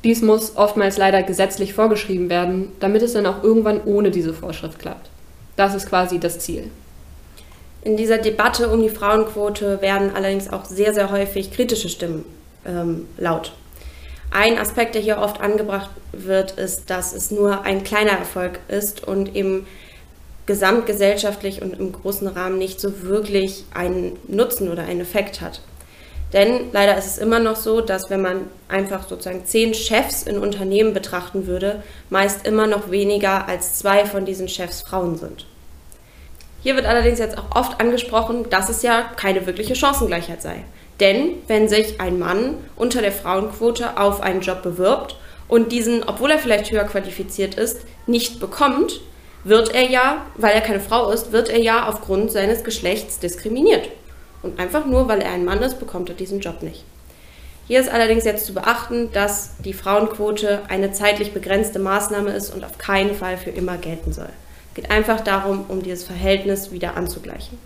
Dies 0.04 0.22
muss 0.22 0.56
oftmals 0.56 0.98
leider 0.98 1.22
gesetzlich 1.22 1.74
vorgeschrieben 1.74 2.30
werden, 2.30 2.68
damit 2.78 3.02
es 3.02 3.14
dann 3.14 3.26
auch 3.26 3.42
irgendwann 3.42 3.82
ohne 3.84 4.10
diese 4.10 4.34
Vorschrift 4.34 4.78
klappt. 4.78 5.10
Das 5.56 5.74
ist 5.74 5.88
quasi 5.88 6.20
das 6.20 6.38
Ziel. 6.38 6.70
In 7.82 7.96
dieser 7.96 8.18
Debatte 8.18 8.68
um 8.68 8.80
die 8.80 8.88
Frauenquote 8.88 9.80
werden 9.80 10.12
allerdings 10.14 10.52
auch 10.52 10.64
sehr, 10.64 10.94
sehr 10.94 11.10
häufig 11.10 11.50
kritische 11.50 11.88
Stimmen 11.88 12.24
ähm, 12.64 13.08
laut. 13.16 13.52
Ein 14.32 14.58
Aspekt, 14.58 14.94
der 14.94 15.02
hier 15.02 15.18
oft 15.18 15.40
angebracht 15.42 15.90
wird, 16.12 16.52
ist, 16.52 16.88
dass 16.88 17.12
es 17.12 17.30
nur 17.30 17.64
ein 17.64 17.84
kleiner 17.84 18.12
Erfolg 18.12 18.60
ist 18.68 19.06
und 19.06 19.36
eben 19.36 19.66
gesamtgesellschaftlich 20.46 21.60
und 21.60 21.78
im 21.78 21.92
großen 21.92 22.26
Rahmen 22.26 22.58
nicht 22.58 22.80
so 22.80 23.02
wirklich 23.02 23.64
einen 23.74 24.18
Nutzen 24.26 24.70
oder 24.70 24.84
einen 24.84 25.02
Effekt 25.02 25.42
hat. 25.42 25.60
Denn 26.32 26.72
leider 26.72 26.96
ist 26.96 27.06
es 27.06 27.18
immer 27.18 27.40
noch 27.40 27.56
so, 27.56 27.82
dass 27.82 28.08
wenn 28.08 28.22
man 28.22 28.46
einfach 28.68 29.06
sozusagen 29.06 29.44
zehn 29.44 29.74
Chefs 29.74 30.22
in 30.22 30.38
Unternehmen 30.38 30.94
betrachten 30.94 31.46
würde, 31.46 31.82
meist 32.08 32.46
immer 32.46 32.66
noch 32.66 32.90
weniger 32.90 33.46
als 33.46 33.74
zwei 33.74 34.06
von 34.06 34.24
diesen 34.24 34.48
Chefs 34.48 34.80
Frauen 34.80 35.18
sind. 35.18 35.44
Hier 36.62 36.74
wird 36.74 36.86
allerdings 36.86 37.18
jetzt 37.18 37.36
auch 37.36 37.54
oft 37.54 37.80
angesprochen, 37.80 38.48
dass 38.48 38.70
es 38.70 38.82
ja 38.82 39.10
keine 39.16 39.46
wirkliche 39.46 39.76
Chancengleichheit 39.76 40.40
sei. 40.40 40.64
Denn 41.00 41.34
wenn 41.48 41.68
sich 41.68 42.00
ein 42.00 42.18
Mann 42.18 42.54
unter 42.76 43.02
der 43.02 43.12
Frauenquote 43.12 43.98
auf 43.98 44.20
einen 44.20 44.40
Job 44.40 44.62
bewirbt 44.62 45.16
und 45.48 45.72
diesen, 45.72 46.04
obwohl 46.04 46.30
er 46.30 46.38
vielleicht 46.38 46.70
höher 46.70 46.84
qualifiziert 46.84 47.54
ist, 47.54 47.80
nicht 48.06 48.40
bekommt, 48.40 49.00
wird 49.44 49.74
er 49.74 49.90
ja, 49.90 50.26
weil 50.36 50.52
er 50.52 50.60
keine 50.60 50.80
Frau 50.80 51.10
ist, 51.10 51.32
wird 51.32 51.48
er 51.48 51.60
ja 51.60 51.88
aufgrund 51.88 52.30
seines 52.30 52.62
Geschlechts 52.62 53.18
diskriminiert. 53.18 53.88
Und 54.42 54.58
einfach 54.58 54.86
nur, 54.86 55.08
weil 55.08 55.20
er 55.20 55.32
ein 55.32 55.44
Mann 55.44 55.62
ist, 55.62 55.78
bekommt 55.78 56.08
er 56.08 56.14
diesen 56.14 56.40
Job 56.40 56.62
nicht. 56.62 56.84
Hier 57.68 57.80
ist 57.80 57.88
allerdings 57.88 58.24
jetzt 58.24 58.46
zu 58.46 58.54
beachten, 58.54 59.10
dass 59.12 59.52
die 59.64 59.72
Frauenquote 59.72 60.62
eine 60.68 60.92
zeitlich 60.92 61.32
begrenzte 61.32 61.78
Maßnahme 61.78 62.32
ist 62.32 62.54
und 62.54 62.64
auf 62.64 62.78
keinen 62.78 63.14
Fall 63.14 63.38
für 63.38 63.50
immer 63.50 63.76
gelten 63.78 64.12
soll. 64.12 64.30
Es 64.70 64.74
geht 64.74 64.90
einfach 64.90 65.20
darum, 65.20 65.64
um 65.68 65.82
dieses 65.82 66.04
Verhältnis 66.04 66.72
wieder 66.72 66.96
anzugleichen. 66.96 67.58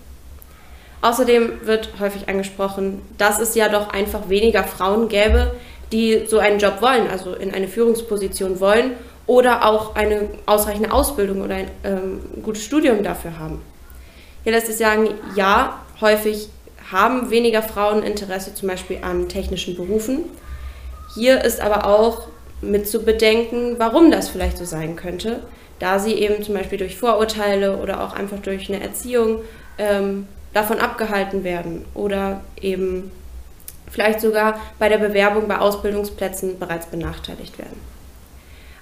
Außerdem 1.07 1.65
wird 1.67 1.91
häufig 2.01 2.29
angesprochen, 2.29 3.01
dass 3.17 3.39
es 3.39 3.55
ja 3.55 3.69
doch 3.69 3.91
einfach 3.91 4.29
weniger 4.29 4.65
Frauen 4.65 5.07
gäbe, 5.09 5.55
die 5.93 6.27
so 6.27 6.41
einen 6.41 6.59
Job 6.59 6.83
wollen, 6.83 7.09
also 7.09 7.33
in 7.33 7.55
eine 7.55 7.69
Führungsposition 7.69 8.59
wollen 8.59 8.91
oder 9.29 9.65
auch 9.67 9.95
eine 9.95 10.31
ausreichende 10.47 10.91
Ausbildung 10.91 11.43
oder 11.43 11.55
ein 11.55 11.71
ähm, 11.85 12.21
gutes 12.43 12.65
Studium 12.65 13.05
dafür 13.05 13.39
haben. 13.39 13.63
Hier 14.43 14.51
lässt 14.51 14.67
sich 14.67 14.79
sagen, 14.79 15.11
ja, 15.37 15.81
häufig 16.01 16.49
haben 16.91 17.31
weniger 17.31 17.63
Frauen 17.63 18.03
Interesse 18.03 18.55
zum 18.55 18.69
Beispiel 18.69 18.99
an 19.03 19.29
technischen 19.29 19.77
Berufen. 19.77 20.25
Hier 21.15 21.45
ist 21.45 21.61
aber 21.61 21.87
auch 21.87 22.27
mit 22.61 22.89
zu 22.89 23.05
bedenken, 23.05 23.77
warum 23.79 24.11
das 24.11 24.29
vielleicht 24.29 24.59
so 24.59 24.65
sein 24.65 24.97
könnte, 24.97 25.39
da 25.79 26.01
sie 26.01 26.15
eben 26.15 26.43
zum 26.43 26.55
Beispiel 26.55 26.79
durch 26.79 26.97
Vorurteile 26.97 27.77
oder 27.77 28.03
auch 28.03 28.13
einfach 28.13 28.41
durch 28.41 28.69
eine 28.69 28.83
Erziehung 28.83 29.43
ähm, 29.79 30.27
davon 30.57 30.81
abgehalten 30.81 31.45
werden 31.45 31.85
oder 31.93 32.41
eben 32.59 33.11
vielleicht 33.91 34.23
sogar 34.23 34.59
bei 34.79 34.89
der 34.89 34.97
Bewerbung 34.97 35.49
bei 35.49 35.59
Ausbildungsplätzen 35.59 36.59
bereits 36.59 36.87
benachteiligt 36.87 37.59
werden. 37.59 37.79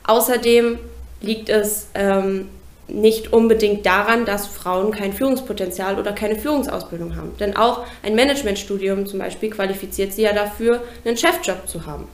Außerdem 0.07 0.79
liegt 1.21 1.49
es 1.49 1.89
ähm, 1.95 2.49
nicht 2.87 3.33
unbedingt 3.33 3.87
daran, 3.87 4.25
dass 4.25 4.47
Frauen 4.47 4.93
kein 4.93 5.13
Führungspotenzial 5.13 5.99
oder 5.99 6.13
keine 6.13 6.37
Führungsausbildung 6.37 7.17
haben. 7.17 7.37
Denn 7.41 7.57
auch 7.57 7.85
ein 8.05 8.15
Managementstudium 8.15 9.07
zum 9.07 9.19
Beispiel 9.19 9.51
qualifiziert 9.51 10.13
sie 10.13 10.23
ja 10.23 10.33
dafür, 10.33 10.81
einen 11.05 11.17
Chefjob 11.17 11.67
zu 11.67 11.87
haben. 11.87 12.07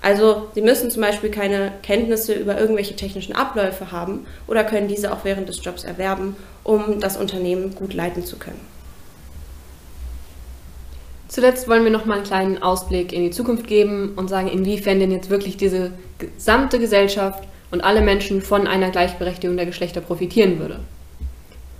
Also 0.00 0.48
sie 0.54 0.62
müssen 0.62 0.90
zum 0.90 1.02
Beispiel 1.02 1.30
keine 1.30 1.70
Kenntnisse 1.82 2.32
über 2.32 2.58
irgendwelche 2.58 2.96
technischen 2.96 3.36
Abläufe 3.36 3.92
haben 3.92 4.26
oder 4.46 4.64
können 4.64 4.88
diese 4.88 5.12
auch 5.12 5.24
während 5.24 5.50
des 5.50 5.62
Jobs 5.62 5.84
erwerben, 5.84 6.34
um 6.64 6.98
das 6.98 7.18
Unternehmen 7.18 7.74
gut 7.74 7.92
leiten 7.92 8.24
zu 8.24 8.36
können. 8.36 8.72
Zuletzt 11.32 11.66
wollen 11.66 11.82
wir 11.82 11.90
noch 11.90 12.04
mal 12.04 12.16
einen 12.16 12.24
kleinen 12.24 12.62
Ausblick 12.62 13.10
in 13.10 13.22
die 13.22 13.30
Zukunft 13.30 13.66
geben 13.66 14.12
und 14.16 14.28
sagen, 14.28 14.48
inwiefern 14.48 15.00
denn 15.00 15.10
jetzt 15.10 15.30
wirklich 15.30 15.56
diese 15.56 15.92
gesamte 16.18 16.78
Gesellschaft 16.78 17.44
und 17.70 17.80
alle 17.80 18.02
Menschen 18.02 18.42
von 18.42 18.66
einer 18.66 18.90
Gleichberechtigung 18.90 19.56
der 19.56 19.64
Geschlechter 19.64 20.02
profitieren 20.02 20.58
würde. 20.58 20.80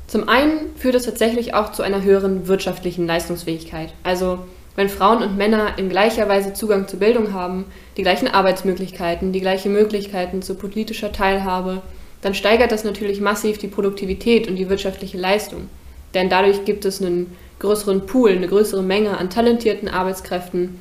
Zum 0.07 0.27
einen 0.27 0.75
führt 0.79 0.95
es 0.95 1.03
tatsächlich 1.03 1.53
auch 1.53 1.71
zu 1.73 1.83
einer 1.83 2.03
höheren 2.03 2.49
wirtschaftlichen 2.49 3.07
Leistungsfähigkeit. 3.07 3.93
Also 4.05 4.39
wenn 4.75 4.89
Frauen 4.89 5.23
und 5.23 5.37
Männer 5.37 5.75
in 5.77 5.91
gleicher 5.91 6.31
Weise 6.31 6.55
Zugang 6.55 6.89
zur 6.89 7.01
Bildung 7.01 7.35
haben, 7.35 7.67
die 7.99 8.03
gleichen 8.03 8.29
Arbeitsmöglichkeiten, 8.29 9.33
die 9.33 9.43
gleichen 9.43 9.75
Möglichkeiten 9.75 10.41
zu 10.41 10.55
politischer 10.55 11.13
Teilhabe, 11.13 11.83
dann 12.23 12.33
steigert 12.33 12.73
das 12.73 12.85
natürlich 12.85 13.21
massiv 13.21 13.59
die 13.59 13.69
Produktivität 13.69 14.49
und 14.49 14.57
die 14.57 14.71
wirtschaftliche 14.71 15.19
Leistung. 15.19 15.69
Denn 16.15 16.31
dadurch 16.31 16.65
gibt 16.65 16.87
es 16.87 17.03
einen 17.03 17.37
größeren 17.63 18.07
Pool, 18.07 18.33
eine 18.33 18.49
größere 18.49 18.83
Menge 18.83 19.17
an 19.17 19.31
talentierten 19.31 19.89
Arbeitskräften. 19.89 20.81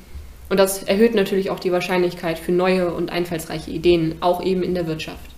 Und 0.50 0.60
das 0.60 0.82
erhöht 0.82 1.14
natürlich 1.14 1.50
auch 1.50 1.60
die 1.60 1.72
Wahrscheinlichkeit 1.72 2.38
für 2.38 2.52
neue 2.52 2.92
und 2.92 3.10
einfallsreiche 3.10 3.70
Ideen, 3.70 4.16
auch 4.20 4.44
eben 4.44 4.62
in 4.62 4.74
der 4.74 4.86
Wirtschaft. 4.86 5.30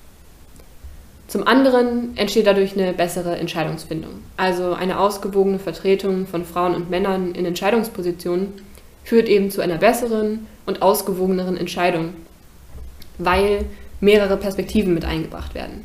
Zum 1.29 1.47
anderen 1.47 2.17
entsteht 2.17 2.47
dadurch 2.47 2.77
eine 2.77 2.93
bessere 2.93 3.37
Entscheidungsfindung. 3.37 4.13
Also 4.37 4.73
eine 4.73 4.99
ausgewogene 4.99 5.59
Vertretung 5.59 6.27
von 6.27 6.45
Frauen 6.45 6.75
und 6.75 6.91
Männern 6.91 7.35
in 7.35 7.47
Entscheidungspositionen 7.47 8.49
führt 9.05 9.29
eben 9.29 9.51
zu 9.51 9.61
einer 9.61 9.79
besseren 9.79 10.47
und 10.67 10.83
ausgewogeneren 10.83 11.57
Entscheidung, 11.57 12.15
weil 13.19 13.67
mehrere 14.01 14.37
Perspektiven 14.37 14.95
mit 14.95 15.05
eingebracht 15.05 15.55
werden. 15.55 15.85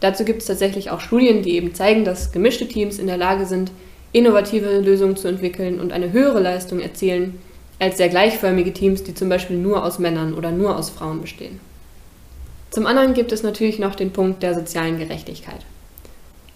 Dazu 0.00 0.24
gibt 0.24 0.42
es 0.42 0.48
tatsächlich 0.48 0.90
auch 0.90 1.00
Studien, 1.00 1.42
die 1.42 1.54
eben 1.56 1.74
zeigen, 1.74 2.04
dass 2.04 2.32
gemischte 2.32 2.68
Teams 2.68 2.98
in 2.98 3.06
der 3.06 3.16
Lage 3.16 3.46
sind, 3.46 3.70
innovative 4.16 4.80
Lösungen 4.80 5.16
zu 5.16 5.28
entwickeln 5.28 5.78
und 5.78 5.92
eine 5.92 6.12
höhere 6.12 6.40
Leistung 6.40 6.80
erzielen 6.80 7.38
als 7.78 7.98
sehr 7.98 8.08
gleichförmige 8.08 8.72
Teams, 8.72 9.02
die 9.02 9.14
zum 9.14 9.28
Beispiel 9.28 9.56
nur 9.56 9.84
aus 9.84 9.98
Männern 9.98 10.32
oder 10.32 10.50
nur 10.50 10.76
aus 10.76 10.88
Frauen 10.88 11.20
bestehen. 11.20 11.60
Zum 12.70 12.86
anderen 12.86 13.14
gibt 13.14 13.32
es 13.32 13.42
natürlich 13.42 13.78
noch 13.78 13.94
den 13.94 14.12
Punkt 14.12 14.42
der 14.42 14.54
sozialen 14.54 14.98
Gerechtigkeit. 14.98 15.60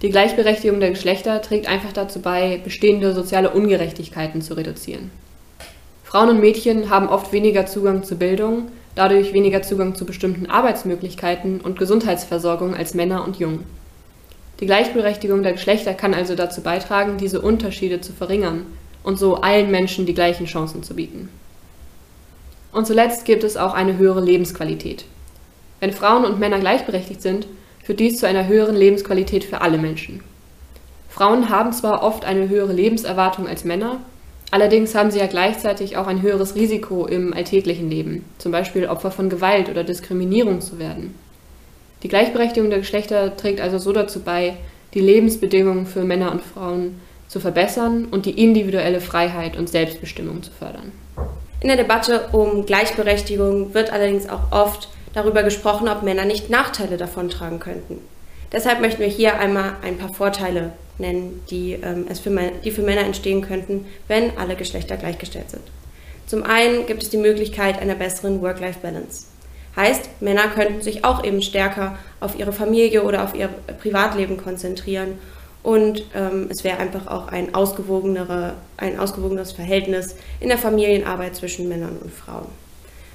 Die 0.03 0.09
Gleichberechtigung 0.09 0.81
der 0.81 0.91
Geschlechter 0.91 1.43
trägt 1.43 1.69
einfach 1.69 1.93
dazu 1.93 2.21
bei, 2.21 2.59
bestehende 2.65 3.13
soziale 3.13 3.51
Ungerechtigkeiten 3.51 4.41
zu 4.41 4.55
reduzieren. 4.55 5.11
Frauen 6.03 6.31
und 6.31 6.41
Mädchen 6.41 6.89
haben 6.89 7.09
oft 7.09 7.33
weniger 7.33 7.67
Zugang 7.67 8.03
zu 8.03 8.17
Bildung, 8.17 8.69
dadurch 8.95 9.35
weniger 9.35 9.61
Zugang 9.61 9.95
zu 9.95 10.07
bestimmten 10.07 10.47
Arbeitsmöglichkeiten 10.47 11.61
und 11.61 11.79
Gesundheitsversorgung 11.79 12.75
als 12.75 12.95
Männer 12.95 13.25
und 13.25 13.39
Jungen. 13.39 13.65
Die 14.61 14.67
Gleichberechtigung 14.67 15.43
der 15.43 15.53
Geschlechter 15.53 15.95
kann 15.95 16.13
also 16.13 16.35
dazu 16.35 16.61
beitragen, 16.61 17.17
diese 17.17 17.41
Unterschiede 17.41 18.03
zu 18.03 18.13
verringern 18.13 18.67
und 19.03 19.19
so 19.19 19.37
allen 19.37 19.71
Menschen 19.71 20.05
die 20.05 20.15
gleichen 20.15 20.45
Chancen 20.47 20.83
zu 20.83 20.95
bieten. 20.95 21.31
Und 22.71 22.87
zuletzt 22.87 23.25
gibt 23.25 23.43
es 23.43 23.57
auch 23.57 23.73
eine 23.73 23.97
höhere 23.97 24.21
Lebensqualität. 24.21 25.07
Wenn 25.81 25.93
Frauen 25.93 26.27
und 26.27 26.39
Männer 26.39 26.61
gleichberechtigt 26.61 27.23
sind, 27.23 27.47
führt 27.83 28.01
dies 28.01 28.19
zu 28.19 28.27
einer 28.27 28.47
höheren 28.47 28.77
Lebensqualität 28.77 29.45
für 29.45 29.63
alle 29.63 29.79
Menschen. 29.79 30.23
Frauen 31.09 31.49
haben 31.49 31.73
zwar 31.73 32.03
oft 32.03 32.25
eine 32.27 32.49
höhere 32.49 32.73
Lebenserwartung 32.73 33.49
als 33.49 33.65
Männer, 33.65 33.97
allerdings 34.51 34.95
haben 34.95 35.11
sie 35.11 35.19
ja 35.19 35.27
gleichzeitig 35.27 35.97
auch 35.97 36.07
ein 36.07 36.21
höheres 36.21 36.55
Risiko 36.55 37.07
im 37.07 37.33
alltäglichen 37.33 37.91
Leben, 37.91 38.27
zum 38.37 38.53
Beispiel 38.53 38.87
Opfer 38.87 39.11
von 39.11 39.31
Gewalt 39.31 39.71
oder 39.71 39.85
Diskriminierung 39.85 40.61
zu 40.61 40.79
werden. 40.79 41.15
Die 42.03 42.09
Gleichberechtigung 42.09 42.71
der 42.71 42.79
Geschlechter 42.79 43.37
trägt 43.37 43.61
also 43.61 43.79
so 43.79 43.93
dazu 43.93 44.21
bei, 44.21 44.57
die 44.95 45.01
Lebensbedingungen 45.01 45.87
für 45.87 46.03
Männer 46.03 46.33
und 46.33 46.43
Frauen 46.43 47.01
zu 47.29 47.41
verbessern 47.41 48.07
und 48.11 48.27
die 48.27 48.43
individuelle 48.43 49.01
Freiheit 49.01 49.57
und 49.57 49.69
Selbstbestimmung 49.69 50.43
zu 50.43 50.51
fördern. 50.51 50.93
In 51.61 51.69
der 51.69 51.77
Debatte 51.77 52.29
um 52.33 52.67
Gleichberechtigung 52.67 53.75
wird 53.75 53.93
allerdings 53.93 54.29
auch 54.29 54.51
oft 54.51 54.89
darüber 55.13 55.43
gesprochen, 55.43 55.89
ob 55.89 56.03
Männer 56.03 56.25
nicht 56.25 56.51
Nachteile 56.51 56.97
davontragen 56.97 57.61
könnten. 57.61 57.99
Deshalb 58.51 58.81
möchten 58.81 59.01
wir 59.01 59.09
hier 59.09 59.39
einmal 59.39 59.75
ein 59.83 59.99
paar 59.99 60.13
Vorteile 60.13 60.73
nennen, 60.99 61.43
die, 61.51 61.75
ähm, 61.75 62.07
es 62.09 62.19
für, 62.19 62.31
die 62.65 62.71
für 62.71 62.83
Männer 62.83 63.03
entstehen 63.03 63.43
könnten, 63.43 63.87
wenn 64.09 64.37
alle 64.39 64.57
Geschlechter 64.57 64.97
gleichgestellt 64.97 65.51
sind. 65.51 65.63
Zum 66.27 66.43
einen 66.43 66.87
gibt 66.87 67.03
es 67.03 67.11
die 67.11 67.17
Möglichkeit 67.17 67.81
einer 67.81 67.95
besseren 67.95 68.41
Work-Life-Balance. 68.43 69.27
Heißt, 69.77 70.21
Männer 70.21 70.49
könnten 70.49 70.83
sich 70.83 71.05
auch 71.05 71.25
eben 71.25 71.43
stärker 71.43 71.97
auf 72.19 72.39
ihre 72.39 72.53
Familie 72.53 73.05
oder 73.05 73.25
auf 73.25 73.35
ihr 73.35 73.49
Privatleben 73.81 74.37
konzentrieren 74.37 75.19
und 75.63 76.05
ähm, 76.15 76.47
es 76.49 76.65
wäre 76.65 76.79
einfach 76.79 77.07
auch 77.07 77.29
ein, 77.29 77.55
ausgewogenere, 77.55 78.55
ein 78.77 78.99
ausgewogeneres 78.99 79.53
Verhältnis 79.53 80.17
in 80.41 80.49
der 80.49 80.59
Familienarbeit 80.59 81.37
zwischen 81.37 81.69
Männern 81.69 81.99
und 82.03 82.13
Frauen. 82.13 82.47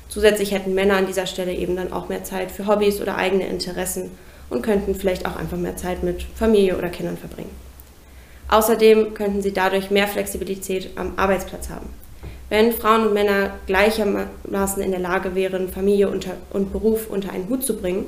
Zusätzlich 0.09 0.51
hätten 0.51 0.75
Männer 0.75 0.97
an 0.97 1.07
dieser 1.07 1.25
Stelle 1.25 1.53
eben 1.53 1.75
dann 1.75 1.91
auch 1.91 2.07
mehr 2.07 2.23
Zeit 2.23 2.51
für 2.51 2.67
Hobbys 2.67 3.01
oder 3.01 3.17
eigene 3.17 3.47
Interessen 3.47 4.11
und 4.49 4.61
könnten 4.61 4.93
vielleicht 4.93 5.25
auch 5.25 5.35
einfach 5.35 5.57
mehr 5.57 5.75
Zeit 5.75 6.03
mit 6.03 6.23
Familie 6.35 6.77
oder 6.77 6.89
Kindern 6.89 7.17
verbringen. 7.17 7.49
Außerdem 8.47 9.15
könnten 9.15 9.41
sie 9.41 9.53
dadurch 9.53 9.89
mehr 9.89 10.07
Flexibilität 10.07 10.91
am 10.95 11.13
Arbeitsplatz 11.17 11.69
haben. 11.69 11.89
Wenn 12.49 12.71
Frauen 12.71 13.07
und 13.07 13.13
Männer 13.13 13.51
gleichermaßen 13.65 14.83
in 14.83 14.91
der 14.91 14.99
Lage 14.99 15.33
wären, 15.33 15.69
Familie 15.69 16.09
und 16.09 16.71
Beruf 16.71 17.09
unter 17.09 17.31
einen 17.31 17.49
Hut 17.49 17.65
zu 17.65 17.75
bringen, 17.75 18.05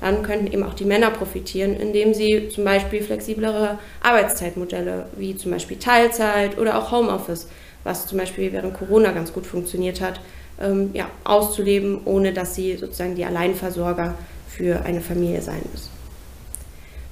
dann 0.00 0.22
könnten 0.22 0.46
eben 0.46 0.62
auch 0.62 0.74
die 0.74 0.84
Männer 0.84 1.10
profitieren, 1.10 1.76
indem 1.76 2.14
sie 2.14 2.48
zum 2.48 2.64
Beispiel 2.64 3.02
flexiblere 3.02 3.78
Arbeitszeitmodelle 4.02 5.06
wie 5.16 5.36
zum 5.36 5.50
Beispiel 5.50 5.78
Teilzeit 5.78 6.58
oder 6.58 6.78
auch 6.78 6.90
Homeoffice, 6.90 7.48
was 7.84 8.06
zum 8.06 8.18
Beispiel 8.18 8.52
während 8.52 8.74
Corona 8.74 9.12
ganz 9.12 9.32
gut 9.32 9.46
funktioniert 9.46 10.00
hat, 10.00 10.20
ähm, 10.60 10.90
ja, 10.92 11.08
auszuleben, 11.24 12.00
ohne 12.04 12.32
dass 12.32 12.54
sie 12.54 12.76
sozusagen 12.76 13.14
die 13.14 13.24
Alleinversorger 13.24 14.14
für 14.48 14.84
eine 14.84 15.00
Familie 15.00 15.42
sein 15.42 15.62
müssen. 15.70 15.90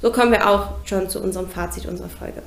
So 0.00 0.12
kommen 0.12 0.32
wir 0.32 0.48
auch 0.48 0.84
schon 0.84 1.08
zu 1.08 1.20
unserem 1.20 1.48
Fazit 1.48 1.86
unserer 1.86 2.08
Folge. 2.08 2.42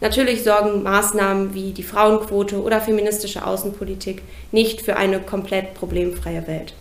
Natürlich 0.00 0.44
sorgen 0.44 0.82
Maßnahmen 0.82 1.52
wie 1.52 1.72
die 1.72 1.82
Frauenquote 1.82 2.62
oder 2.62 2.80
feministische 2.80 3.44
Außenpolitik 3.46 4.22
nicht 4.50 4.80
für 4.80 4.96
eine 4.96 5.20
komplett 5.20 5.74
problemfreie 5.74 6.46
Welt. 6.46 6.74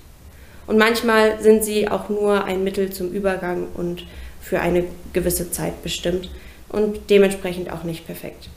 Und 0.68 0.78
manchmal 0.78 1.42
sind 1.42 1.64
sie 1.64 1.90
auch 1.90 2.10
nur 2.10 2.46
ein 2.46 2.64
Mittel 2.64 2.92
zum 2.92 3.12
Übergang 3.12 3.68
und 3.74 4.06
für 4.40 4.62
eine 4.62 4.86
gewisse 5.12 5.52
Zeit 5.52 5.84
bestimmt 5.84 6.30
und 6.70 7.10
dementsprechend 7.10 7.74
auch 7.74 7.84
nicht 7.84 8.06
perfekt. 8.06 8.50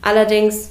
Allerdings 0.00 0.70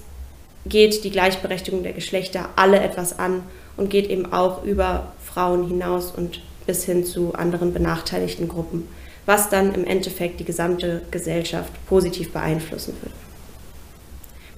geht 0.66 1.04
die 1.04 1.12
Gleichberechtigung 1.12 1.84
der 1.84 1.94
Geschlechter 1.94 2.50
alle 2.56 2.80
etwas 2.80 3.20
an 3.20 3.44
und 3.76 3.90
geht 3.90 4.10
eben 4.10 4.34
auch 4.34 4.64
über 4.64 5.12
Frauen 5.24 5.68
hinaus 5.68 6.12
und 6.12 6.42
bis 6.66 6.86
hin 6.86 7.06
zu 7.06 7.34
anderen 7.34 7.74
benachteiligten 7.74 8.48
Gruppen, 8.48 8.88
was 9.26 9.50
dann 9.50 9.76
im 9.76 9.86
Endeffekt 9.86 10.40
die 10.40 10.46
gesamte 10.46 11.04
Gesellschaft 11.12 11.72
positiv 11.86 12.34
beeinflussen 12.34 12.94
wird. 13.02 13.27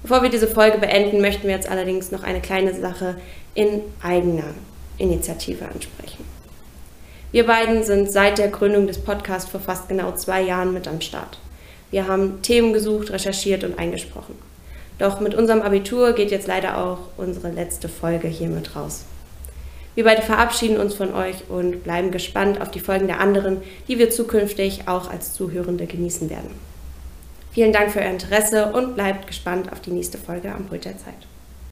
Bevor 0.02 0.24
wir 0.24 0.30
diese 0.30 0.48
Folge 0.48 0.78
beenden, 0.78 1.22
möchten 1.22 1.48
wir 1.48 1.56
jetzt 1.56 1.70
allerdings 1.70 2.12
noch 2.12 2.24
eine 2.24 2.40
kleine 2.42 2.74
Sache 2.74 3.16
in 3.54 3.82
eigener 4.02 4.54
Initiative 4.98 5.66
ansprechen. 5.66 6.24
Wir 7.32 7.46
beiden 7.46 7.84
sind 7.84 8.12
seit 8.12 8.38
der 8.38 8.48
Gründung 8.48 8.88
des 8.88 9.00
Podcasts 9.00 9.52
vor 9.52 9.60
fast 9.60 9.88
genau 9.88 10.14
zwei 10.14 10.42
Jahren 10.42 10.74
mit 10.74 10.88
am 10.88 11.02
Start. 11.02 11.38
Wir 11.92 12.08
haben 12.08 12.42
Themen 12.42 12.74
gesucht, 12.74 13.12
recherchiert 13.12 13.64
und 13.64 13.78
eingesprochen. 13.78 14.36
Doch 15.00 15.20
mit 15.20 15.36
unserem 15.36 15.62
Abitur 15.62 16.14
geht 16.14 16.32
jetzt 16.32 16.48
leider 16.48 16.78
auch 16.78 17.00
unsere 17.18 17.52
letzte 17.52 17.88
Folge 17.88 18.28
hiermit 18.28 18.76
raus. 18.76 19.06
Wir 19.96 20.04
beide 20.04 20.22
verabschieden 20.22 20.78
uns 20.78 20.94
von 20.94 21.14
euch 21.14 21.50
und 21.50 21.84
bleiben 21.84 22.12
gespannt 22.12 22.62
auf 22.62 22.72
die 22.72 22.80
Folgen 22.80 23.08
der 23.08 23.20
anderen, 23.20 23.58
die 23.88 24.00
wir 24.00 24.10
zukünftig 24.10 24.88
auch 24.88 25.12
als 25.12 25.34
Zuhörende 25.34 25.88
genießen 25.88 26.30
werden. 26.30 26.69
Vielen 27.52 27.74
Dank 27.74 27.92
für 27.92 28.00
euer 28.00 28.12
Interesse 28.12 28.72
und 28.72 28.96
bleibt 28.96 29.28
gespannt 29.28 29.72
auf 29.72 29.80
die 29.82 29.92
nächste 29.92 30.18
Folge 30.18 30.54
am 30.54 30.66
Pult 30.66 30.86
der 30.86 30.98
Zeit. 30.98 31.28